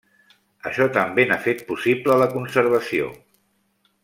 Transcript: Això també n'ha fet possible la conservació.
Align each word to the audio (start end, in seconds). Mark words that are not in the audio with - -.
Això 0.69 0.87
també 0.95 1.25
n'ha 1.31 1.37
fet 1.45 1.61
possible 1.69 2.19
la 2.23 2.31
conservació. 2.35 3.13